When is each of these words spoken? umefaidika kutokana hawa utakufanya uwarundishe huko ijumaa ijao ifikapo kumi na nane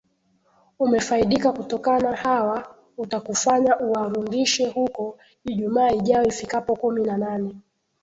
umefaidika 0.79 1.51
kutokana 1.51 2.15
hawa 2.15 2.75
utakufanya 2.97 3.79
uwarundishe 3.79 4.69
huko 4.69 5.17
ijumaa 5.45 5.89
ijao 5.89 6.23
ifikapo 6.23 6.75
kumi 6.75 7.03
na 7.03 7.17
nane 7.17 7.55